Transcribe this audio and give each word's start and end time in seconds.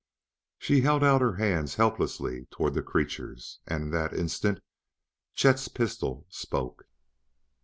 She 0.57 0.81
held 0.81 1.03
out 1.03 1.21
her 1.21 1.35
hands 1.35 1.75
helplessly 1.75 2.47
toward 2.49 2.73
the 2.73 2.81
creatures 2.81 3.59
and 3.67 3.83
in 3.83 3.91
that 3.91 4.15
instant 4.15 4.59
Chet's 5.35 5.67
pistol 5.67 6.25
spoke. 6.27 6.87